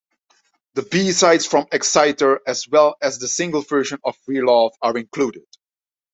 [0.73, 5.45] The B-sides from "Exciter" as well as the single version of "Freelove" are included.